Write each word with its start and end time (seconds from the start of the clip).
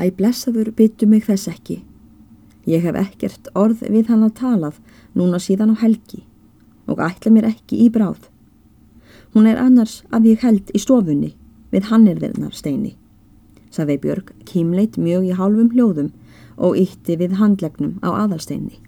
Æ 0.00 0.08
blessaður 0.16 0.72
byttu 0.72 1.06
mig 1.06 1.26
þess 1.26 1.50
ekki. 1.50 1.82
Ég 2.64 2.84
hef 2.86 2.96
ekkert 2.96 3.50
orð 3.54 3.82
við 3.92 4.08
hann 4.08 4.24
að 4.24 4.36
talað 4.40 4.78
núna 5.16 5.40
síðan 5.42 5.74
á 5.76 5.80
helgi 5.82 6.22
og 6.88 7.02
ætla 7.04 7.32
mér 7.32 7.50
ekki 7.50 7.82
í 7.84 7.90
bráð. 7.92 8.30
Hún 9.34 9.46
er 9.46 9.60
annars 9.60 10.00
að 10.10 10.32
ég 10.32 10.44
held 10.44 10.72
í 10.74 10.80
stofunni 10.80 11.34
við 11.70 11.90
hannirðirnar 11.90 12.54
steini, 12.56 12.96
saði 13.70 13.98
Björg 14.02 14.32
kímleit 14.48 14.96
mjög 14.98 15.28
í 15.28 15.36
hálfum 15.38 15.70
hljóðum 15.74 16.10
og 16.56 16.78
ítti 16.80 17.16
við 17.20 17.36
handlegnum 17.38 17.98
á 18.02 18.10
aðalsteini. 18.24 18.80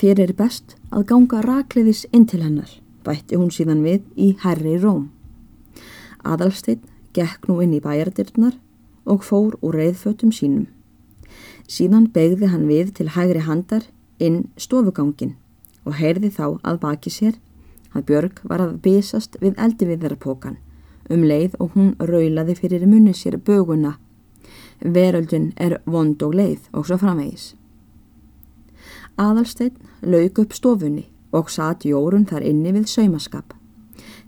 Þér 0.00 0.24
er 0.24 0.32
best 0.34 0.76
að 0.90 1.06
ganga 1.12 1.42
rakleðis 1.44 2.06
inn 2.10 2.26
til 2.26 2.42
hennar, 2.42 2.70
bætti 3.04 3.38
hún 3.38 3.52
síðan 3.54 3.84
við 3.84 4.02
í 4.16 4.32
herri 4.42 4.78
róm. 4.80 5.10
Aðalstein 6.24 6.82
gekk 7.14 7.46
nú 7.48 7.60
inn 7.62 7.76
í 7.76 7.82
bæjardirnar 7.84 8.56
og 9.04 9.24
fór 9.26 9.56
úr 9.60 9.78
reyðfötum 9.78 10.32
sínum. 10.34 10.66
Síðan 11.68 12.10
begði 12.12 12.50
hann 12.52 12.66
við 12.68 12.92
til 12.98 13.08
hægri 13.14 13.44
handar 13.46 13.86
inn 14.18 14.48
stofugangin 14.56 15.36
og 15.84 15.96
heyrði 15.98 16.30
þá 16.30 16.58
að 16.62 16.82
baki 16.82 17.10
sér 17.10 17.38
að 17.92 18.06
Björg 18.10 18.42
var 18.48 18.62
að 18.62 18.76
bísast 18.84 19.38
við 19.40 19.58
eldi 19.58 19.88
við 19.88 20.04
þeirra 20.04 20.20
pókan 20.20 20.60
um 21.10 21.24
leið 21.26 21.56
og 21.60 21.74
hún 21.76 21.94
raulaði 21.98 22.54
fyrir 22.56 22.86
munni 22.86 23.14
sér 23.14 23.38
böguna. 23.38 23.96
Veröldin 24.80 25.52
er 25.56 25.80
vond 25.86 26.22
og 26.22 26.34
leið 26.34 26.68
og 26.72 26.86
svo 26.86 26.98
framvegis. 26.98 27.52
Aðalsteinn 29.18 29.76
lauk 30.02 30.38
upp 30.42 30.54
stofunni 30.56 31.08
og 31.32 31.50
satt 31.50 31.84
jórun 31.86 32.26
þar 32.26 32.46
inni 32.48 32.72
við 32.72 32.88
saumaskap. 32.90 33.52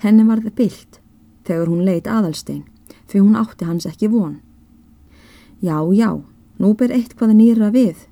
Henni 0.02 0.26
varði 0.28 0.52
byllt 0.54 1.00
þegar 1.46 1.70
hún 1.70 1.84
leit 1.86 2.08
aðalstein 2.08 2.64
því 3.08 3.22
hún 3.22 3.38
átti 3.40 3.68
hans 3.68 3.86
ekki 3.88 4.10
von. 4.12 4.40
Já, 5.60 5.78
já, 5.92 6.10
nú 6.58 6.74
ber 6.74 6.92
eitt 6.92 7.14
hvaða 7.18 7.34
nýra 7.36 7.70
við. 7.74 8.06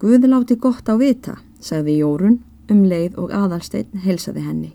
Guði 0.00 0.30
láti 0.30 0.56
gott 0.56 0.88
á 0.88 0.96
vita, 0.96 1.36
sagði 1.60 1.98
Jórun 2.00 2.40
um 2.70 2.84
leið 2.88 3.18
og 3.20 3.34
aðalstein 3.34 4.00
helsaði 4.04 4.44
henni. 4.46 4.72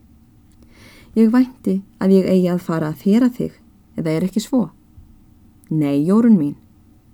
Ég 1.15 1.31
vænti 1.31 1.81
að 1.99 2.17
ég 2.17 2.29
eigi 2.29 2.49
að 2.51 2.63
fara 2.67 2.91
að 2.91 3.01
þéra 3.05 3.29
þig, 3.31 3.51
eða 3.95 4.11
er 4.11 4.25
ekki 4.27 4.43
svo? 4.43 4.61
Nei, 5.69 6.03
Jórun 6.05 6.37
mín, 6.37 6.55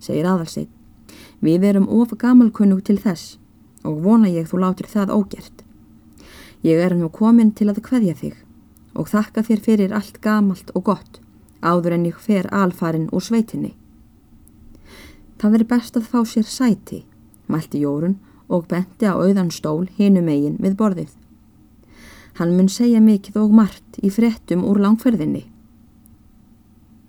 segir 0.02 0.28
aðalstein. 0.28 0.70
Við 1.42 1.64
erum 1.70 1.90
of 1.90 2.14
gamalkunnug 2.18 2.84
til 2.86 2.98
þess 3.02 3.38
og 3.88 4.02
vona 4.04 4.30
ég 4.30 4.50
þú 4.50 4.62
látir 4.62 4.90
það 4.90 5.14
ógert. 5.16 5.64
Ég 6.62 6.78
er 6.78 6.94
nú 6.98 7.10
komin 7.10 7.54
til 7.58 7.72
að 7.72 7.82
kveðja 7.88 8.18
þig 8.20 8.36
og 8.94 9.08
þakka 9.10 9.42
þér 9.48 9.62
fyrir 9.66 9.94
allt 9.96 10.20
gamalt 10.22 10.70
og 10.76 10.84
gott 10.90 11.22
áður 11.62 11.96
en 11.96 12.06
ég 12.10 12.18
fer 12.20 12.50
alfarin 12.54 13.10
úr 13.14 13.24
sveitinni. 13.24 13.74
Það 15.42 15.56
veri 15.56 15.66
best 15.72 15.96
að 15.98 16.04
fá 16.06 16.20
sér 16.30 16.46
sæti, 16.46 17.00
mælti 17.50 17.80
Jórun 17.82 18.20
og 18.46 18.68
benti 18.70 19.08
á 19.10 19.18
auðan 19.18 19.48
stól 19.50 19.88
hinu 19.98 20.22
megin 20.22 20.60
við 20.62 20.76
borðið. 20.78 21.16
Hann 22.38 22.54
mun 22.54 22.70
segja 22.70 23.00
mikið 23.02 23.40
og 23.42 23.56
margt 23.58 23.98
í 24.06 24.12
frettum 24.14 24.62
úr 24.70 24.78
langferðinni. 24.84 25.48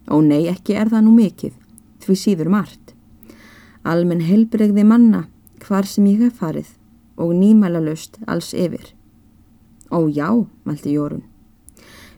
Ó 0.09 0.17
nei, 0.25 0.49
ekki 0.49 0.79
er 0.81 0.89
það 0.89 1.05
nú 1.05 1.13
mikið, 1.19 1.53
því 2.01 2.17
síður 2.23 2.49
margt. 2.55 2.95
Almenn 3.85 4.25
helbregði 4.25 4.87
manna 4.89 5.27
hvar 5.67 5.85
sem 5.85 6.09
ég 6.09 6.25
hef 6.25 6.41
farið 6.41 6.73
og 7.21 7.35
nýmæla 7.37 7.85
löst 7.85 8.17
alls 8.25 8.55
yfir. 8.57 8.95
Ó 9.93 10.09
já, 10.09 10.33
mælti 10.65 10.97
Jórun. 10.97 11.27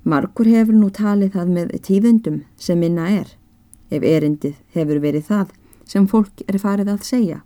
Markur 0.05 0.47
hefur 0.47 0.79
nú 0.79 0.95
talið 0.95 1.35
það 1.35 1.53
með 1.59 1.77
tíðundum 1.91 2.41
sem 2.55 2.79
minna 2.79 3.11
er, 3.11 3.27
ef 3.91 4.07
erindið 4.07 4.63
hefur 4.79 5.03
verið 5.03 5.31
það 5.33 5.55
sem 5.87 6.07
fólk 6.09 6.45
er 6.49 6.59
farið 6.59 6.91
að 6.95 7.05
segja. 7.09 7.41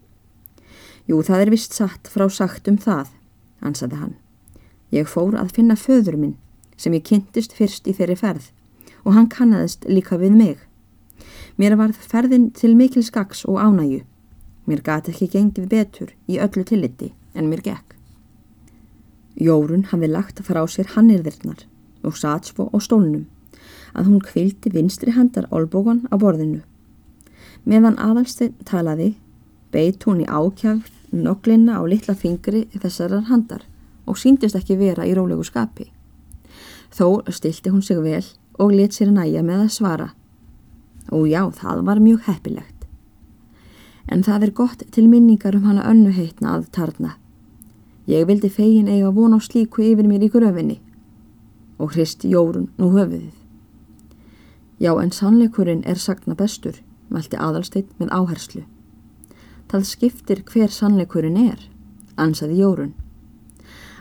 Jú, 1.08 1.22
það 1.24 1.42
er 1.42 1.50
vist 1.54 1.76
satt 1.76 2.08
frá 2.12 2.26
sagt 2.28 2.68
um 2.68 2.78
það, 2.78 3.08
ansaði 3.64 4.00
hann. 4.02 4.14
Ég 4.92 5.08
fór 5.08 5.36
að 5.36 5.54
finna 5.56 5.76
föður 5.76 6.16
minn 6.20 6.36
sem 6.76 6.94
ég 6.94 7.04
kynntist 7.04 7.54
fyrst 7.56 7.88
í 7.88 7.94
þeirri 7.96 8.16
ferð 8.16 8.50
og 9.04 9.14
hann 9.16 9.28
kannadist 9.32 9.86
líka 9.88 10.18
við 10.20 10.36
mig. 10.36 10.58
Mér 11.58 11.78
varð 11.80 11.98
ferðin 11.98 12.50
til 12.54 12.74
mikil 12.76 13.02
skaks 13.04 13.44
og 13.48 13.58
ánægu. 13.58 14.04
Mér 14.68 14.82
gati 14.84 15.14
ekki 15.14 15.30
gengið 15.32 15.68
betur 15.72 16.12
í 16.28 16.38
öllu 16.38 16.64
tilliti 16.68 17.14
en 17.34 17.48
mér 17.48 17.64
gekk. 17.64 17.96
Jórun 19.38 19.86
hafi 19.90 20.10
lagt 20.10 20.42
frá 20.44 20.60
sér 20.68 20.92
hannirðirnar 20.94 21.64
og 22.04 22.16
satt 22.18 22.50
svo 22.50 22.68
á 22.68 22.76
stólnum 22.82 23.26
að 23.96 24.10
hún 24.10 24.22
kvildi 24.22 24.70
vinstri 24.74 25.14
handar 25.16 25.48
olbógan 25.54 26.04
á 26.12 26.14
borðinu 26.20 26.60
Meðan 27.64 27.98
aðalsteinn 27.98 28.54
talaði, 28.64 29.14
beitt 29.72 30.04
hún 30.06 30.22
í 30.22 30.28
ákjafn 30.28 30.84
noklinna 31.12 31.80
á 31.80 31.82
litla 31.88 32.14
fingri 32.14 32.66
þessarar 32.74 33.28
handar 33.28 33.64
og 34.08 34.18
síndist 34.18 34.56
ekki 34.56 34.76
vera 34.80 35.06
í 35.06 35.14
rólegu 35.16 35.44
skapi. 35.44 35.88
Þó 36.92 37.24
stilti 37.32 37.70
hún 37.70 37.82
sig 37.84 38.00
vel 38.00 38.24
og 38.58 38.72
let 38.72 38.96
sér 38.96 39.12
næja 39.12 39.42
með 39.44 39.66
að 39.66 39.74
svara. 39.76 40.08
Og 41.12 41.28
já, 41.28 41.42
það 41.52 41.84
var 41.84 42.00
mjög 42.00 42.26
heppilegt. 42.28 42.86
En 44.08 44.24
það 44.24 44.48
er 44.48 44.52
gott 44.56 44.82
til 44.92 45.08
minningar 45.08 45.56
um 45.56 45.68
hana 45.68 45.84
önnu 45.88 46.12
heitna 46.12 46.56
að 46.56 46.68
tarna. 46.72 47.16
Ég 48.08 48.24
vildi 48.28 48.48
fegin 48.48 48.88
eiga 48.88 49.12
von 49.12 49.36
á 49.36 49.40
slíku 49.40 49.84
yfir 49.84 50.08
mér 50.08 50.24
í 50.24 50.32
gröfinni 50.32 50.78
og 51.78 51.92
hristi 51.92 52.32
jórun 52.32 52.70
nú 52.80 52.90
höfuðið. 52.96 53.36
Já, 54.80 54.94
en 54.96 55.12
sannleikurinn 55.12 55.84
er 55.84 56.00
sagna 56.00 56.34
bestur 56.34 56.78
mælti 57.12 57.38
aðalsteitt 57.40 57.90
með 58.00 58.12
áherslu. 58.14 58.64
Það 59.68 59.84
skiptir 59.84 60.42
hver 60.48 60.72
sannleikurinn 60.72 61.36
er, 61.40 61.60
ansaði 62.16 62.62
Jórun. 62.62 62.94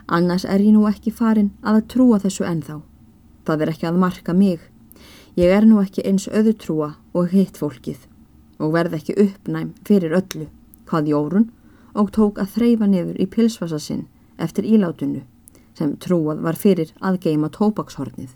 Annars 0.07 0.45
er 0.47 0.63
ég 0.63 0.72
nú 0.72 0.85
ekki 0.88 1.12
farin 1.12 1.50
að 1.62 1.81
að 1.81 1.88
trúa 1.94 2.19
þessu 2.23 2.45
ennþá. 2.47 2.78
Það 3.47 3.63
er 3.63 3.72
ekki 3.73 3.88
að 3.90 4.00
marka 4.03 4.34
mig. 4.34 4.62
Ég 5.35 5.51
er 5.51 5.68
nú 5.68 5.81
ekki 5.81 6.06
eins 6.07 6.29
öðutrúa 6.31 6.94
og 7.13 7.34
hitt 7.35 7.59
fólkið 7.59 8.07
og 8.63 8.72
verð 8.73 8.95
ekki 8.97 9.18
uppnæm 9.22 9.74
fyrir 9.85 10.16
öllu, 10.18 10.47
hvað 10.88 11.12
Jórun 11.12 11.50
og 11.94 12.13
tók 12.16 12.39
að 12.41 12.56
þreyfa 12.56 12.88
niður 12.89 13.19
í 13.22 13.28
pilsvasa 13.28 13.79
sinn 13.84 14.07
eftir 14.39 14.66
ílátunnu 14.66 15.25
sem 15.78 15.94
trúað 16.01 16.41
var 16.47 16.57
fyrir 16.57 16.95
að 17.03 17.19
geima 17.28 17.51
tópakshornið. 17.53 18.31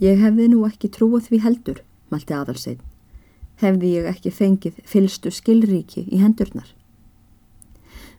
Ég 0.00 0.22
hefði 0.22 0.48
nú 0.54 0.64
ekki 0.70 0.88
trúað 0.88 1.28
því 1.28 1.44
heldur, 1.44 1.84
mælti 2.14 2.38
aðalseit 2.38 2.80
hefði 3.62 3.94
ég 3.98 4.08
ekki 4.10 4.32
fengið 4.34 4.80
fylstu 4.88 5.30
skilríki 5.34 6.04
í 6.08 6.20
hendurnar. 6.22 6.68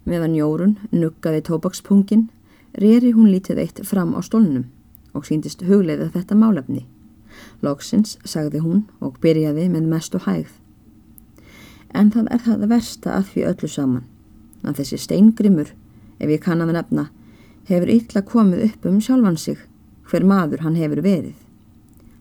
Meðan 0.06 0.35
Jórun 0.38 0.75
nuggaði 0.94 1.41
tóbakspungin, 1.47 2.28
reyri 2.78 3.12
hún 3.16 3.31
lítið 3.34 3.63
eitt 3.63 3.81
fram 3.88 4.13
á 4.13 4.22
stólnum 4.22 4.68
og 5.16 5.25
síndist 5.25 5.63
hugleiða 5.66 6.12
þetta 6.13 6.35
málefni. 6.38 6.85
Lóksins 7.63 8.18
sagði 8.28 8.62
hún 8.63 8.84
og 9.01 9.19
byrjaði 9.24 9.69
með 9.72 9.88
mestu 9.91 10.19
hægð. 10.22 10.51
En 11.95 12.12
það 12.12 12.28
er 12.35 12.44
það 12.44 12.68
versta 12.72 13.16
að 13.16 13.29
því 13.31 13.45
öllu 13.51 13.69
saman, 13.72 14.03
að 14.63 14.81
þessi 14.81 15.00
steingrimur, 15.00 15.72
ef 16.19 16.29
ég 16.29 16.44
kann 16.44 16.63
að 16.63 16.75
nefna, 16.75 17.07
hefur 17.69 17.91
illa 17.91 18.22
komið 18.28 18.66
upp 18.68 18.85
um 18.91 19.00
sjálfan 19.01 19.40
sig 19.40 19.57
hver 20.09 20.28
maður 20.28 20.66
hann 20.68 20.78
hefur 20.78 21.01
verið. 21.01 21.35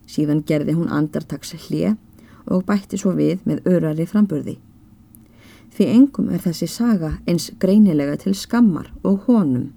Síðan 0.07 0.43
gerði 0.47 0.77
hún 0.77 0.91
andartaks 0.93 1.53
hlið 1.67 1.97
og 2.47 2.65
bætti 2.67 2.99
svo 2.99 3.15
við 3.17 3.43
með 3.45 3.65
örari 3.69 4.05
framburði. 4.09 4.57
Því 5.75 5.87
engum 5.91 6.29
er 6.31 6.43
þessi 6.43 6.67
saga 6.71 7.17
eins 7.27 7.49
greinilega 7.59 8.15
til 8.21 8.35
skammar 8.37 8.91
og 9.03 9.25
honum. 9.27 9.71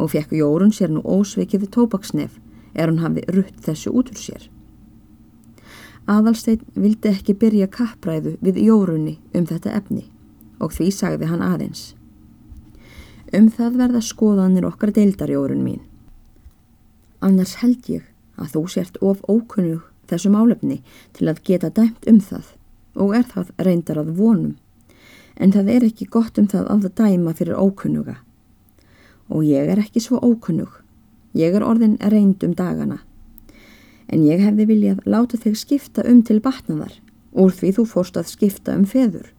Og 0.00 0.12
fekk 0.12 0.34
Jórun 0.36 0.72
sér 0.76 0.92
nú 0.92 1.02
ósveikið 1.04 1.68
tópaksnef 1.72 2.38
er 2.74 2.90
hann 2.90 3.00
hafi 3.00 3.24
rutt 3.32 3.62
þessu 3.64 3.92
út 3.96 4.10
úr 4.12 4.20
sér. 4.20 4.48
Aðalstein 6.10 6.62
vildi 6.74 7.12
ekki 7.12 7.36
byrja 7.38 7.68
kappræðu 7.70 8.36
við 8.42 8.60
Jórunni 8.64 9.18
um 9.34 9.46
þetta 9.46 9.74
efni 9.78 10.06
og 10.60 10.74
því 10.76 10.90
sagði 10.92 11.28
hann 11.30 11.44
aðeins. 11.44 11.94
Um 13.36 13.46
það 13.48 13.76
verða 13.78 14.02
skoðanir 14.02 14.66
okkar 14.66 14.92
deildarjórun 14.96 15.62
mín. 15.64 15.84
Annars 17.22 17.60
held 17.60 17.86
ég 17.88 18.08
að 18.40 18.56
þú 18.56 18.62
sért 18.74 18.98
of 19.04 19.20
ókunnug 19.28 19.89
þessu 20.10 20.32
málefni 20.32 20.80
til 21.16 21.30
að 21.30 21.42
geta 21.46 21.70
dæmt 21.74 22.06
um 22.10 22.20
það 22.20 22.56
og 23.00 23.14
er 23.16 23.26
það 23.30 23.52
reyndar 23.64 24.00
að 24.02 24.14
vonum. 24.18 24.56
En 25.40 25.52
það 25.54 25.70
er 25.74 25.86
ekki 25.86 26.08
gott 26.10 26.38
um 26.40 26.48
það 26.50 26.66
að 26.72 26.86
það 26.86 26.96
dæma 27.00 27.34
fyrir 27.38 27.60
ókunnuga. 27.60 28.16
Og 29.30 29.46
ég 29.46 29.70
er 29.70 29.80
ekki 29.80 30.02
svo 30.02 30.18
ókunnug. 30.18 30.72
Ég 31.38 31.54
er 31.54 31.64
orðin 31.64 31.96
reynd 32.02 32.42
um 32.44 32.56
dagana. 32.58 32.98
En 34.10 34.24
ég 34.26 34.42
hefði 34.42 34.66
viljað 34.66 35.04
láta 35.06 35.38
þig 35.38 35.56
skipta 35.56 36.04
um 36.10 36.24
til 36.26 36.40
batnaðar 36.42 36.96
úr 37.30 37.54
því 37.54 37.76
þú 37.76 37.84
fórst 37.86 38.18
að 38.18 38.32
skipta 38.32 38.74
um 38.74 38.84
feður. 38.84 39.30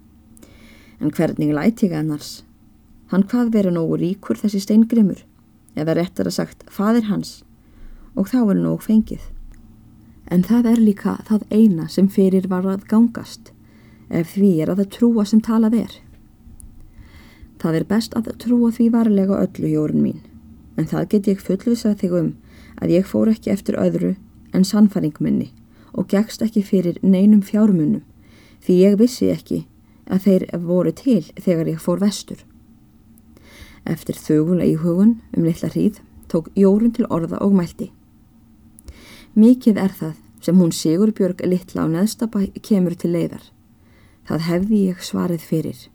En 1.03 1.11
hvernig 1.11 1.51
læti 1.51 1.89
ég 1.89 1.97
annars? 1.97 2.45
Hann 3.11 3.27
hvað 3.27 3.51
verið 3.51 3.75
nógu 3.75 3.99
ríkur 3.99 4.39
þessi 4.39 4.61
steingrimur 4.63 5.25
eða 5.75 5.97
réttar 5.99 6.29
að 6.29 6.37
sagt 6.39 6.63
fadir 6.71 7.09
hans. 7.11 7.41
Og 8.15 8.31
þá 8.31 8.39
er 8.45 8.59
nógu 8.61 8.85
fengið 8.87 9.27
En 10.31 10.45
það 10.47 10.67
er 10.71 10.79
líka 10.79 11.17
það 11.27 11.41
eina 11.51 11.89
sem 11.91 12.07
fyrir 12.07 12.45
var 12.47 12.63
að 12.63 12.85
gangast, 12.87 13.51
ef 14.07 14.37
því 14.37 14.51
er 14.63 14.71
að 14.71 14.81
það 14.81 14.93
trúa 14.95 15.25
sem 15.27 15.41
talað 15.43 15.75
er. 15.81 15.97
Það 17.59 17.77
er 17.81 17.87
best 17.89 18.15
að 18.15 18.29
trúa 18.39 18.71
því 18.71 18.87
varlega 18.93 19.41
öllu 19.43 19.73
jórun 19.73 20.05
mín, 20.05 20.21
en 20.79 20.87
það 20.87 21.09
get 21.11 21.27
ég 21.33 21.43
fullvisað 21.43 21.99
þig 21.99 22.15
um 22.21 22.31
að 22.79 22.95
ég 22.95 23.09
fór 23.11 23.33
ekki 23.33 23.51
eftir 23.51 23.75
öðru 23.75 24.15
en 24.55 24.65
sannfæring 24.67 25.19
minni 25.19 25.51
og 25.91 26.07
gegst 26.07 26.41
ekki 26.41 26.63
fyrir 26.63 26.97
neinum 27.03 27.43
fjármunum, 27.43 28.01
því 28.63 28.79
ég 28.87 28.99
vissi 29.03 29.29
ekki 29.35 29.65
að 30.07 30.27
þeir 30.27 30.49
voru 30.63 30.95
til 30.95 31.25
þegar 31.35 31.75
ég 31.75 31.83
fór 31.83 31.99
vestur. 31.99 32.39
Eftir 33.83 34.15
þögula 34.15 34.63
í 34.63 34.77
hugun 34.79 35.17
um 35.35 35.43
litla 35.43 35.67
hríð 35.73 35.99
tók 36.31 36.47
jórun 36.55 36.95
til 36.95 37.09
orða 37.11 37.41
og 37.43 37.51
mælti. 37.57 37.91
Mikið 39.31 39.77
er 39.79 39.93
það 39.95 40.15
sem 40.43 40.57
hún 40.59 40.73
Sigurbjörg 40.75 41.45
litla 41.47 41.85
á 41.85 41.87
neðstabæ 41.87 42.49
kemur 42.67 42.97
til 42.99 43.13
leiðar. 43.13 43.45
Það 44.27 44.43
hefði 44.49 44.79
ég 44.89 44.99
svarið 45.07 45.45
fyrir 45.47 45.87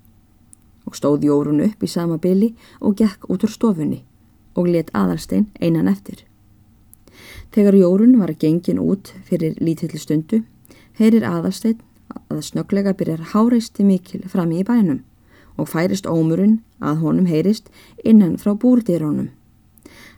og 0.87 0.97
stóð 0.97 1.27
Jórun 1.27 1.61
upp 1.67 1.85
í 1.85 1.91
sama 1.91 2.17
byli 2.17 2.55
og 2.81 2.97
gekk 2.97 3.29
út 3.29 3.45
úr 3.45 3.53
stofunni 3.53 3.99
og 4.57 4.71
let 4.73 4.89
aðalstein 4.97 5.51
einan 5.61 5.91
eftir. 5.93 6.25
Þegar 7.53 7.77
Jórun 7.77 8.17
var 8.17 8.33
gengin 8.41 8.81
út 8.81 9.13
fyrir 9.29 9.61
lítilli 9.61 10.01
stundu, 10.01 10.41
heyrir 10.97 11.29
aðalstein 11.29 11.83
að 12.33 12.41
snöglega 12.41 12.97
byrjar 12.97 13.35
háreisti 13.35 13.85
mikil 13.85 14.25
fram 14.33 14.55
í 14.57 14.65
bænum 14.65 15.03
og 15.61 15.69
færist 15.69 16.09
ómurinn 16.09 16.63
að 16.81 17.05
honum 17.05 17.29
heyrist 17.29 17.69
innan 18.01 18.39
frá 18.41 18.57
búrdirónum. 18.57 19.36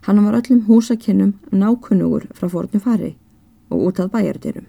Hann 0.09 0.25
var 0.25 0.39
öllum 0.39 0.63
húsakinnum 0.65 1.35
nákunnugur 1.53 2.23
frá 2.33 2.49
fornu 2.49 2.79
fari 2.81 3.11
og 3.69 3.83
út 3.91 3.99
að 4.01 4.15
bæjardirum. 4.15 4.65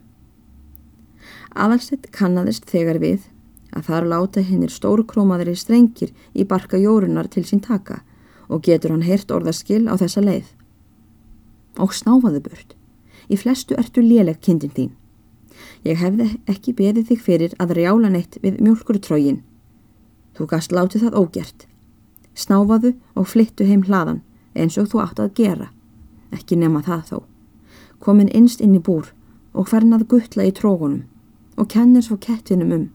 Aðalstein 1.55 2.09
kannadist 2.11 2.67
þegar 2.67 2.99
við 2.99 3.29
að 3.71 3.87
þar 3.87 4.09
láta 4.11 4.43
hinnir 4.43 4.75
stórkrómaðri 4.75 5.55
strengir 5.55 6.11
í 6.35 6.43
barka 6.43 6.75
jórunar 6.75 7.31
til 7.31 7.45
sín 7.47 7.63
taka 7.63 8.01
og 8.49 8.67
getur 8.67 8.91
hann 8.91 9.07
heyrt 9.07 9.31
orðaskil 9.31 9.87
á 9.87 9.95
þessa 9.95 10.27
leið. 10.27 10.51
Og 11.79 11.95
snáfaðu 11.95 12.43
burt. 12.43 12.75
Í 13.31 13.39
flestu 13.39 13.79
ertu 13.79 14.03
léleg 14.03 14.43
kindin 14.43 14.75
þín. 14.75 14.93
Ég 15.87 16.03
hefði 16.03 16.33
ekki 16.51 16.75
beðið 16.75 17.13
þig 17.13 17.27
fyrir 17.31 17.59
að 17.63 17.77
rjála 17.79 18.11
neitt 18.11 18.41
við 18.43 18.59
mjölkurtrógin. 18.59 19.45
Þú 20.35 20.51
gast 20.51 20.75
látið 20.75 21.07
það 21.07 21.21
ógjert. 21.23 21.69
Snáfaðu 22.35 22.97
og 23.15 23.31
flyttu 23.31 23.63
heim 23.63 23.87
hlaðan 23.87 24.25
eins 24.55 24.77
og 24.77 24.89
þú 24.91 25.03
átt 25.03 25.19
að 25.19 25.33
gera. 25.41 25.69
Ekki 26.35 26.57
nema 26.59 26.81
það 26.85 27.03
þó. 27.09 27.17
Komin 27.99 28.31
innst 28.33 28.61
inn 28.61 28.75
í 28.77 28.81
búr 28.83 29.11
og 29.53 29.69
fernað 29.69 30.07
guttla 30.11 30.45
í 30.47 30.53
trógunum 30.55 31.03
og 31.59 31.67
kennir 31.73 32.05
svo 32.05 32.17
kettinum 32.21 32.71
um. 32.75 32.87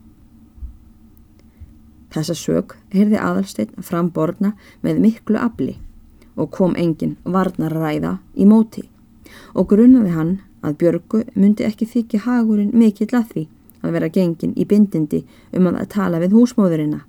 Þessa 2.15 2.35
sög 2.39 2.75
heyrði 2.93 3.19
aðalsteinn 3.19 3.83
fram 3.83 4.09
borna 4.15 4.53
með 4.81 5.01
miklu 5.03 5.37
afli 5.37 5.75
og 6.35 6.51
kom 6.51 6.75
engin 6.79 7.17
varnarræða 7.23 8.17
í 8.35 8.47
móti 8.47 8.87
og 9.53 9.69
grunnaði 9.71 10.13
hann 10.15 10.37
að 10.65 10.77
Björgu 10.81 11.23
myndi 11.35 11.65
ekki 11.67 11.87
þykja 11.91 12.23
hagurinn 12.25 12.73
mikill 12.73 13.11
að 13.13 13.27
því 13.33 13.43
að 13.85 13.97
vera 13.97 14.09
gengin 14.09 14.55
í 14.57 14.65
bindindi 14.65 15.25
um 15.53 15.67
að 15.69 15.89
tala 15.93 16.21
við 16.23 16.35
húsmóðurina 16.37 17.03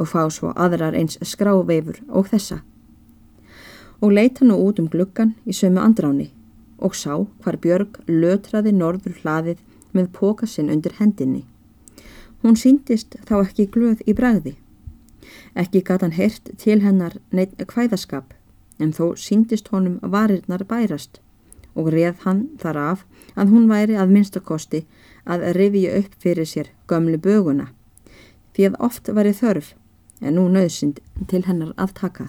og 0.00 0.08
fá 0.10 0.22
svo 0.32 0.52
aðrar 0.56 0.96
eins 0.98 1.18
skráveifur 1.22 2.00
og 2.08 2.30
þessa. 2.30 2.62
Og 4.02 4.12
leita 4.12 4.44
nú 4.44 4.58
út 4.66 4.80
um 4.82 4.88
gluggan 4.88 5.34
í 5.46 5.52
sömu 5.52 5.80
andráni 5.80 6.30
og 6.78 6.94
sá 6.98 7.14
hvar 7.42 7.56
Björg 7.62 8.00
lötraði 8.08 8.72
norður 8.74 9.16
hlaðið 9.22 9.60
með 9.94 10.10
pókasinn 10.18 10.70
undir 10.74 10.96
hendinni. 10.98 11.44
Hún 12.42 12.58
síndist 12.60 13.16
þá 13.24 13.36
ekki 13.40 13.70
glöð 13.72 14.02
í 14.10 14.14
bræði. 14.18 14.56
Ekki 15.54 15.84
gata 15.86 16.04
hann 16.04 16.18
heyrt 16.18 16.50
til 16.60 16.80
hennar 16.82 17.16
neitt 17.32 17.56
kvæðaskap 17.70 18.34
en 18.78 18.92
þó 18.92 19.14
síndist 19.16 19.70
honum 19.72 20.00
varirnar 20.02 20.66
bærast 20.68 21.20
og 21.74 21.90
reð 21.94 22.20
hann 22.26 22.44
þar 22.60 22.80
af 22.82 23.04
að 23.34 23.54
hún 23.54 23.70
væri 23.70 23.96
að 23.98 24.12
minnstakosti 24.14 24.84
að 25.24 25.46
rifja 25.56 25.96
upp 26.00 26.14
fyrir 26.22 26.48
sér 26.50 26.70
gömlu 26.90 27.18
böguna 27.18 27.70
því 28.54 28.68
að 28.68 28.80
oft 28.88 29.10
væri 29.16 29.34
þörf 29.34 29.72
en 30.20 30.36
nú 30.38 30.46
nöðsind 30.50 31.00
til 31.30 31.42
hennar 31.46 31.72
að 31.76 31.94
taka. 32.00 32.28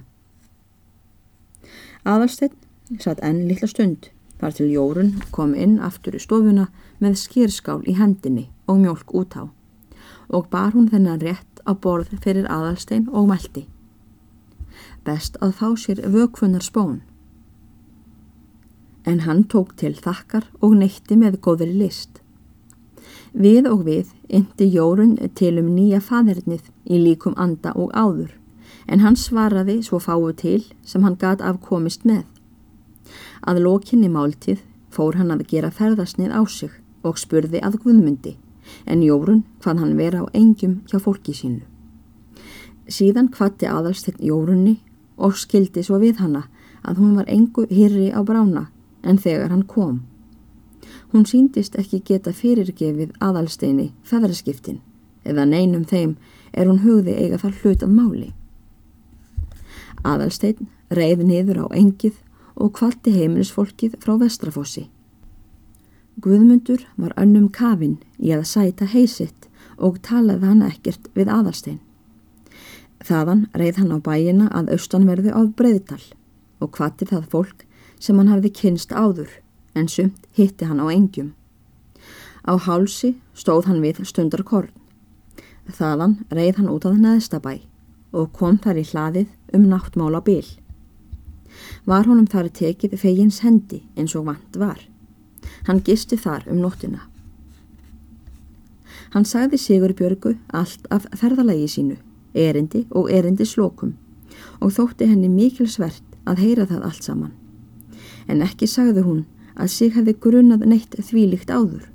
Aðalsteinn 2.05 3.01
satt 3.01 3.21
enn 3.25 3.47
litla 3.49 3.67
stund 3.69 4.11
þar 4.37 4.53
til 4.57 4.67
Jórun 4.69 5.13
kom 5.33 5.55
inn 5.57 5.79
aftur 5.81 6.17
í 6.17 6.21
stofuna 6.21 6.67
með 7.01 7.17
skýrskál 7.23 7.81
í 7.89 7.95
hendinni 7.97 8.49
og 8.69 8.83
mjölk 8.83 9.13
út 9.17 9.33
á 9.33 9.43
og 10.29 10.49
bar 10.53 10.73
hún 10.75 10.89
þennan 10.91 11.21
rétt 11.21 11.61
á 11.65 11.73
borð 11.73 12.13
fyrir 12.21 12.45
aðalstein 12.49 13.07
og 13.09 13.29
meldi. 13.29 13.65
Best 15.05 15.37
að 15.41 15.57
fá 15.59 15.67
sér 15.77 16.01
vökfunnar 16.13 16.65
spón. 16.65 17.01
En 19.05 19.21
hann 19.25 19.43
tók 19.49 19.75
til 19.77 19.93
þakkar 19.93 20.47
og 20.61 20.77
neytti 20.77 21.17
með 21.17 21.39
góðri 21.45 21.73
list. 21.73 22.21
Við 23.33 23.69
og 23.69 23.85
við 23.85 24.13
indi 24.29 24.69
Jórun 24.73 25.17
til 25.37 25.57
um 25.61 25.73
nýja 25.75 26.01
fadernið 26.01 26.71
í 26.85 27.01
líkum 27.01 27.35
anda 27.37 27.73
og 27.75 27.93
áður, 27.93 28.31
en 28.87 29.01
hann 29.01 29.17
svaraði 29.17 29.81
svo 29.83 29.99
fáu 29.99 30.31
til 30.37 30.63
sem 30.85 31.03
hann 31.03 31.17
gat 31.19 31.41
afkomist 31.41 32.05
með. 32.05 32.23
Að 33.41 33.61
lokinni 33.65 34.09
máltið 34.09 34.61
fór 34.89 35.17
hann 35.19 35.33
að 35.33 35.45
gera 35.51 35.71
ferðasnið 35.71 36.33
á 36.33 36.41
sig 36.47 36.73
og 37.05 37.19
spurði 37.21 37.61
að 37.61 37.79
Guðmundi 37.83 38.35
en 38.85 39.03
Jórun 39.05 39.43
hvað 39.61 39.81
hann 39.83 39.97
vera 39.97 40.23
á 40.23 40.25
engjum 40.33 40.81
hjá 40.89 40.97
fólki 41.01 41.35
sínu. 41.37 41.61
Síðan 42.87 43.31
hvati 43.33 43.69
aðalstinn 43.69 44.21
Jórunni 44.21 44.79
og 45.17 45.37
skildi 45.37 45.83
svo 45.85 45.99
við 46.01 46.21
hanna 46.21 46.45
að 46.85 47.01
hún 47.01 47.15
var 47.17 47.29
engu 47.31 47.65
hýrri 47.69 48.11
á 48.13 48.21
brána 48.25 48.67
en 49.03 49.17
þegar 49.17 49.53
hann 49.53 49.65
kom. 49.69 50.03
Hún 51.13 51.25
síndist 51.25 51.77
ekki 51.79 52.01
geta 52.05 52.33
fyrirgefið 52.33 53.15
aðalsteini 53.23 53.91
feðraskiptin 54.05 54.81
eða 55.25 55.45
neinum 55.49 55.85
þeim 55.85 56.17
er 56.53 56.69
hún 56.69 56.83
hugði 56.85 57.15
eiga 57.17 57.39
þar 57.41 57.61
hlut 57.61 57.85
að 57.85 57.95
máli. 57.95 58.33
Aðalstein 60.05 60.69
reið 60.93 61.23
niður 61.25 61.65
á 61.65 61.67
engið 61.73 62.19
og 62.55 62.75
kvalti 62.77 63.13
heimilisfólkið 63.15 63.97
frá 64.03 64.15
Vestrafossi. 64.21 64.85
Guðmundur 66.21 66.85
var 66.95 67.15
önnum 67.19 67.49
kafin 67.51 67.97
í 68.17 68.31
að 68.31 68.45
sæta 68.47 68.87
heisitt 68.87 69.49
og 69.75 69.99
talaði 70.05 70.47
hann 70.47 70.63
ekkert 70.63 71.09
við 71.17 71.31
aðalstein. 71.33 71.81
Þaðan 73.03 73.47
reið 73.53 73.81
hann 73.81 73.91
á 73.91 73.99
bæina 73.99 74.47
að 74.55 74.71
austanverðu 74.77 75.33
á 75.35 75.41
breyðtal 75.57 76.01
og 76.63 76.71
kvatti 76.77 77.09
það 77.09 77.27
fólk 77.33 77.65
sem 77.99 78.17
hann 78.17 78.31
hafði 78.31 78.53
kynst 78.61 78.95
áður 78.95 79.33
en 79.75 79.91
sumt 79.91 80.23
hitti 80.37 80.69
hann 80.69 80.79
á 80.79 80.87
engjum. 80.87 81.33
Á 82.47 82.55
hálsi 82.55 83.15
stóð 83.35 83.67
hann 83.67 83.83
við 83.83 84.05
stundarkorn. 84.07 84.71
Þaðan 85.65 86.19
reið 86.31 86.61
hann 86.61 86.71
út 86.71 86.85
að 86.87 87.01
neðstabæ 87.01 87.57
og 88.15 88.31
kom 88.37 88.57
þar 88.63 88.79
í 88.79 88.85
hlaðið 88.87 89.57
um 89.57 89.67
náttmála 89.71 90.21
bíl. 90.23 90.45
Var 91.85 92.07
honum 92.07 92.27
þar 92.27 92.49
tekið 92.59 92.95
fegins 92.99 93.41
hendi 93.43 93.83
eins 93.95 94.15
og 94.15 94.27
vant 94.29 94.57
var. 94.59 94.79
Hann 95.67 95.83
gisti 95.85 96.17
þar 96.17 96.47
um 96.51 96.61
nóttina. 96.63 97.03
Hann 99.13 99.27
sagði 99.27 99.59
Sigur 99.61 99.93
Björgu 99.95 100.35
allt 100.49 100.87
af 100.91 101.05
ferðalagi 101.15 101.67
sínu, 101.71 101.95
erindi 102.33 102.83
og 102.91 103.11
erindi 103.11 103.45
slokum 103.47 103.95
og 104.59 104.73
þótti 104.75 105.07
henni 105.07 105.29
mikil 105.31 105.67
svert 105.71 106.03
að 106.27 106.41
heyra 106.43 106.65
það 106.67 106.87
allt 106.87 107.05
saman. 107.05 107.33
En 108.27 108.41
ekki 108.43 108.67
sagði 108.67 109.05
hún 109.05 109.23
að 109.55 109.71
sig 109.71 109.93
hefði 109.95 110.17
grunnað 110.19 110.65
neitt 110.67 110.97
þvílikt 110.97 111.53
áður. 111.53 111.85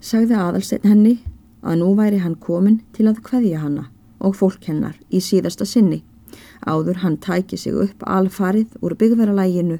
Sagði 0.00 0.38
aðalstein 0.38 0.88
henni 0.88 1.18
að 1.66 1.82
nú 1.82 1.92
væri 1.98 2.22
hann 2.22 2.38
komin 2.40 2.80
til 2.96 3.08
að 3.10 3.20
hveðja 3.26 3.60
hanna 3.64 3.90
og 4.26 4.36
fólk 4.42 4.66
hennar 4.68 4.98
í 5.08 5.22
síðasta 5.22 5.66
sinni 5.68 6.02
áður 6.66 7.02
hann 7.02 7.16
tæki 7.22 7.58
sig 7.58 7.74
upp 7.74 8.02
alfarið 8.02 8.76
úr 8.82 8.96
byggveralæginu 8.98 9.78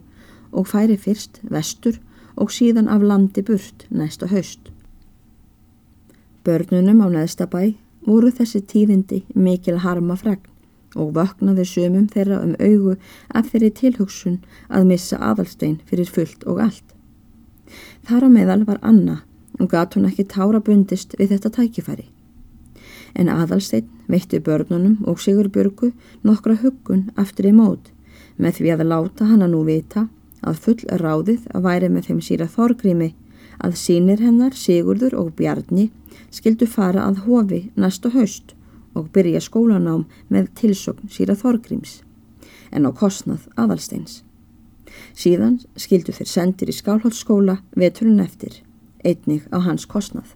og 0.52 0.68
færi 0.70 0.96
fyrst 0.96 1.40
vestur 1.42 1.98
og 2.36 2.52
síðan 2.52 2.88
af 2.88 3.02
landi 3.02 3.42
burt 3.42 3.86
næsta 3.90 4.26
haust. 4.26 4.70
Börnunum 6.44 7.02
á 7.02 7.08
neðstabæ 7.10 7.74
voru 8.06 8.30
þessi 8.30 8.62
tíðindi 8.62 9.24
mikil 9.34 9.80
harma 9.82 10.16
fregn 10.16 10.52
og 10.96 11.14
vöknaði 11.16 11.64
sömum 11.68 12.06
þeirra 12.12 12.42
um 12.44 12.54
augu 12.60 12.96
af 13.34 13.50
þeirri 13.50 13.70
tilhugsun 13.80 14.38
að 14.68 14.86
missa 14.92 15.18
aðalstein 15.18 15.80
fyrir 15.88 16.08
fullt 16.08 16.46
og 16.46 16.60
allt. 16.68 16.84
Þar 18.06 18.28
á 18.30 18.30
meðal 18.30 18.62
var 18.68 18.78
Anna 18.82 19.22
og 19.58 19.70
gat 19.72 19.96
hún 19.96 20.06
ekki 20.08 20.28
tára 20.30 20.60
bundist 20.60 21.16
við 21.18 21.34
þetta 21.34 21.50
tækifæri. 21.58 22.06
En 23.16 23.30
aðalstein 23.32 23.88
veitti 24.12 24.40
börnunum 24.44 24.98
og 25.08 25.20
Sigur 25.24 25.48
Björgu 25.48 25.92
nokkra 26.26 26.58
huggun 26.62 27.06
aftur 27.16 27.48
í 27.48 27.54
mót 27.56 27.92
með 28.36 28.60
því 28.60 28.72
að 28.74 28.88
láta 28.92 29.28
hana 29.30 29.48
nú 29.48 29.62
vita 29.64 30.06
að 30.44 30.60
full 30.64 30.82
ráðið 31.00 31.46
að 31.54 31.64
væri 31.68 31.88
með 31.92 32.10
þeim 32.10 32.20
síra 32.26 32.48
þorgrými 32.52 33.14
að 33.64 33.78
sínir 33.80 34.20
hennar 34.20 34.56
Sigurður 34.56 35.16
og 35.16 35.32
Bjarni 35.38 35.88
skildu 36.30 36.68
fara 36.68 37.06
að 37.08 37.24
hofi 37.24 37.62
næsta 37.76 38.12
haust 38.12 38.52
og 38.96 39.10
byrja 39.12 39.40
skólanám 39.44 40.06
með 40.32 40.52
tilsögn 40.60 41.10
síra 41.12 41.36
Þorgríms 41.36 42.00
en 42.72 42.88
á 42.88 42.90
kostnað 42.92 43.46
aðalsteins. 43.56 44.22
Síðan 45.16 45.60
skildu 45.76 46.14
þeir 46.16 46.30
sendir 46.30 46.72
í 46.72 46.76
skálhóllskóla 46.76 47.58
veturinn 47.76 48.22
eftir, 48.24 48.62
einnig 49.04 49.44
á 49.52 49.60
hans 49.60 49.86
kostnað. 49.88 50.34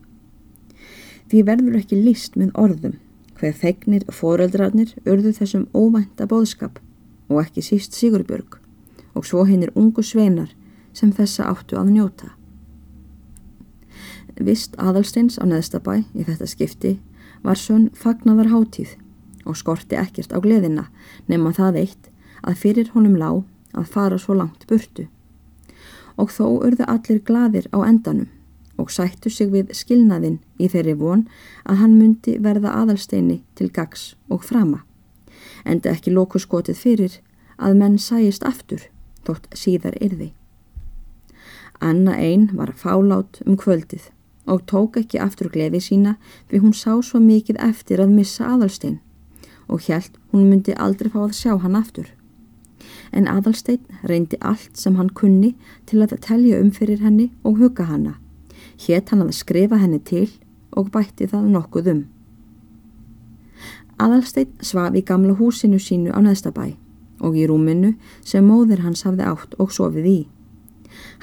Því 1.31 1.45
verður 1.47 1.77
ekki 1.79 1.95
líst 1.95 2.35
með 2.35 2.51
orðum 2.59 2.97
hver 3.39 3.53
fegnir 3.55 4.03
foreldrarnir 4.11 4.97
urðu 5.07 5.31
þessum 5.37 5.69
óvænta 5.71 6.27
bóðskap 6.27 6.81
og 7.31 7.45
ekki 7.45 7.63
síst 7.63 7.95
Sigurbjörg 7.95 8.59
og 9.15 9.27
svo 9.29 9.45
hinnir 9.47 9.71
ungu 9.79 10.03
sveinar 10.03 10.51
sem 10.93 11.13
þessa 11.15 11.47
áttu 11.53 11.79
að 11.79 11.93
njóta. 11.95 12.33
Vist 14.41 14.75
aðalsteins 14.81 15.39
á 15.39 15.47
neðstabæ 15.47 16.01
í 16.19 16.27
þetta 16.27 16.51
skipti 16.51 16.93
var 17.47 17.61
sönn 17.61 17.89
fagnadar 17.95 18.51
hátíð 18.51 18.97
og 19.47 19.59
skorti 19.61 20.01
ekkert 20.01 20.35
á 20.35 20.39
gleðina 20.43 20.89
nema 21.31 21.55
það 21.55 21.81
eitt 21.85 22.11
að 22.43 22.59
fyrir 22.65 22.91
honum 22.97 23.15
lág 23.21 23.45
að 23.79 23.95
fara 23.95 24.19
svo 24.19 24.35
langt 24.35 24.67
burtu. 24.67 25.07
Og 26.19 26.35
þó 26.35 26.59
urðu 26.59 26.91
allir 26.91 27.23
gladir 27.23 27.71
á 27.71 27.79
endanum 27.87 28.27
og 28.81 28.91
sættu 28.91 29.31
sig 29.31 29.51
við 29.53 29.75
skilnaðinn 29.77 30.39
í 30.59 30.69
þeirri 30.73 30.97
von 30.99 31.27
að 31.65 31.83
hann 31.83 31.99
myndi 31.99 32.39
verða 32.41 32.73
aðalsteini 32.83 33.43
til 33.59 33.69
gags 33.69 34.15
og 34.29 34.45
frama. 34.45 34.83
Enda 35.65 35.93
ekki 35.93 36.13
lóku 36.15 36.41
skotið 36.41 36.81
fyrir 36.81 37.19
að 37.61 37.77
menn 37.81 37.99
sæist 38.01 38.47
aftur 38.49 38.87
þótt 39.27 39.51
síðar 39.57 39.99
yrði. 40.01 40.33
Anna 41.81 42.17
einn 42.17 42.51
var 42.57 42.73
fálát 42.77 43.41
um 43.47 43.57
kvöldið 43.61 44.11
og 44.51 44.65
tók 44.69 44.97
ekki 45.01 45.21
aftur 45.21 45.51
gleði 45.53 45.81
sína 45.85 46.17
við 46.51 46.65
hún 46.65 46.77
sá 46.77 46.97
svo 47.05 47.21
mikið 47.21 47.61
eftir 47.65 48.01
að 48.01 48.17
missa 48.17 48.49
aðalstein 48.49 48.99
og 49.69 49.85
hjælt 49.87 50.17
hún 50.33 50.49
myndi 50.49 50.75
aldrei 50.75 51.13
fá 51.13 51.21
að 51.27 51.37
sjá 51.39 51.53
hann 51.63 51.77
aftur. 51.79 52.09
En 53.13 53.29
aðalstein 53.29 53.85
reyndi 54.09 54.39
allt 54.41 54.77
sem 54.81 54.97
hann 54.97 55.13
kunni 55.15 55.55
til 55.87 56.03
að 56.03 56.17
telja 56.25 56.61
um 56.61 56.73
fyrir 56.75 57.05
henni 57.05 57.31
og 57.45 57.61
huga 57.61 57.87
hanna 57.87 58.17
hétt 58.87 59.11
hann 59.13 59.25
að 59.25 59.37
skrifa 59.37 59.79
henni 59.81 60.01
til 60.01 60.29
og 60.77 60.91
bætti 60.95 61.29
það 61.31 61.51
nokkuð 61.55 61.91
um. 61.95 62.03
Adalstein 64.01 64.53
svaf 64.65 64.97
í 64.97 65.03
gamla 65.05 65.35
húsinu 65.37 65.81
sínu 65.83 66.15
á 66.17 66.19
neðstabæ 66.25 66.73
og 67.21 67.37
í 67.37 67.45
rúminu 67.49 67.93
sem 68.25 68.47
móðir 68.47 68.81
hans 68.85 69.05
hafði 69.05 69.27
átt 69.29 69.57
og 69.61 69.75
sofið 69.77 70.07
í. 70.09 70.21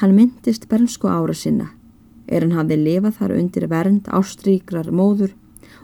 Hann 0.02 0.14
myndist 0.14 0.68
bernsku 0.70 1.10
ára 1.10 1.34
sinna, 1.34 1.72
er 2.30 2.46
hann 2.46 2.54
hafði 2.58 2.78
lifað 2.84 3.18
þar 3.20 3.36
undir 3.40 3.68
vernd 3.72 4.10
ástríkrar 4.14 4.92
móður 4.94 5.34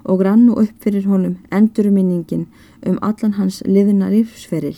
og 0.04 0.22
rannu 0.28 0.58
upp 0.62 0.84
fyrir 0.84 1.08
honum 1.10 1.40
endurminningin 1.52 2.46
um 2.86 3.00
allan 3.02 3.38
hans 3.40 3.62
liðina 3.66 4.12
lífsferil 4.12 4.78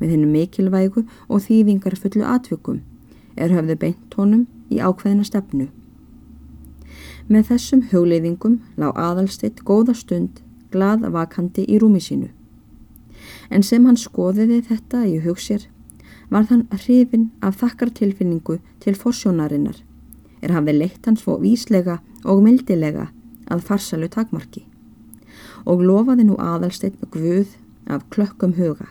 með 0.00 0.14
hennu 0.14 0.30
mikilvægu 0.30 1.04
og 1.28 1.44
þývingar 1.44 1.98
fullu 2.00 2.24
atvökum 2.24 2.80
er 3.36 3.52
höfðu 3.52 3.76
beint 3.84 4.16
honum 4.16 4.46
í 4.70 4.80
ákveðina 4.80 5.26
stefnu. 5.26 5.68
Með 7.30 7.52
þessum 7.52 7.82
hugleiðingum 7.92 8.56
lág 8.80 8.96
aðalstitt 8.98 9.62
góða 9.66 9.94
stund 9.94 10.40
glað 10.72 11.06
vakandi 11.14 11.66
í 11.70 11.78
rúmi 11.78 12.00
sínu. 12.02 12.30
En 13.50 13.62
sem 13.66 13.86
hann 13.86 13.98
skoðiði 13.98 14.60
þetta 14.66 15.04
í 15.06 15.20
hugsér 15.22 15.68
var 16.30 16.46
þann 16.50 16.66
hrifin 16.74 17.30
af 17.42 17.60
þakkartilfinningu 17.62 18.58
til 18.82 18.94
forsjónarinnar 18.98 19.78
er 20.40 20.54
hafði 20.54 20.76
leitt 20.76 21.06
hans 21.06 21.22
fó 21.24 21.36
víslega 21.42 21.98
og 22.24 22.42
mildilega 22.44 23.10
að 23.50 23.64
farsalu 23.66 24.08
takmarki 24.10 24.64
og 25.68 25.82
lofaði 25.84 26.26
nú 26.26 26.38
aðalstitt 26.40 26.96
guð 27.12 27.56
af 27.90 28.06
klökkum 28.14 28.54
huga. 28.56 28.88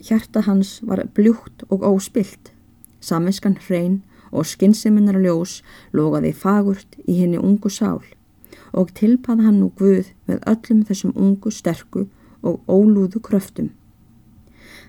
Hjarta 0.00 0.44
hans 0.46 0.78
var 0.86 1.02
bljúkt 1.14 1.64
og 1.68 1.84
óspilt, 1.84 2.52
saminskan 3.00 3.58
hrein 3.66 4.02
og 4.34 4.48
skynseminar 4.50 5.20
ljós 5.22 5.60
logaði 5.96 6.34
fagurt 6.42 6.98
í 7.06 7.20
henni 7.20 7.38
ungu 7.38 7.70
sál 7.70 8.02
og 8.74 8.90
tilpaði 8.98 9.46
hann 9.46 9.60
nú 9.62 9.70
Guð 9.78 10.10
með 10.28 10.42
öllum 10.50 10.82
þessum 10.88 11.14
ungu 11.14 11.52
sterku 11.54 12.08
og 12.42 12.60
ólúðu 12.66 13.22
kröftum. 13.22 13.70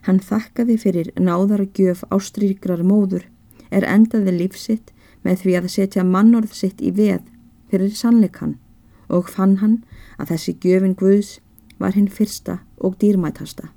Hann 0.05 0.19
þakkaði 0.21 0.77
fyrir 0.81 1.11
náðara 1.17 1.67
gjöf 1.77 2.03
ástrýkrar 2.13 2.83
móður 2.85 3.27
er 3.69 3.85
endaði 3.89 4.35
lífsitt 4.39 4.91
með 5.25 5.41
því 5.43 5.55
að 5.59 5.71
setja 5.77 6.05
mannorð 6.05 6.53
sitt 6.53 6.81
í 6.81 6.91
veð 6.93 7.23
fyrir 7.69 7.93
sannleikann 7.93 8.57
og 9.09 9.29
fann 9.29 9.57
hann 9.61 9.79
að 10.17 10.33
þessi 10.33 10.57
gjöfin 10.65 10.97
Guðs 10.97 11.39
var 11.77 11.97
hinn 11.97 12.09
fyrsta 12.09 12.59
og 12.77 12.97
dýrmætasta. 13.01 13.74